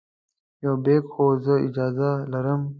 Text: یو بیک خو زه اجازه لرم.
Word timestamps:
یو 0.65 0.73
بیک 0.83 1.03
خو 1.13 1.25
زه 1.43 1.53
اجازه 1.67 2.09
لرم. 2.31 2.61